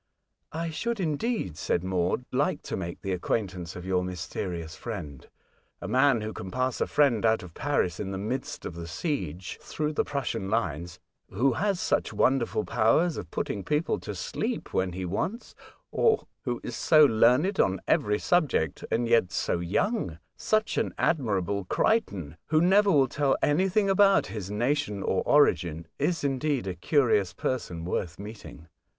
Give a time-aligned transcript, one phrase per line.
[0.51, 5.27] ''I should, indeed," said Maud, *' like to make the acquaintance of your mysterious friend.
[5.79, 8.87] A man who can pass a friend out of Paris in the midst of the
[8.87, 10.99] siege through the Prussian lines,—
[11.31, 15.53] wbo has such wonderful powers of putting people to sleep when be wants,—
[15.93, 21.77] who is so learned on every subject and yet so young,— such an admirable C
[21.77, 26.73] rich ton, who never will tell anything about his nation, or origin, is indeed a
[26.73, 28.67] curious person worth meeting.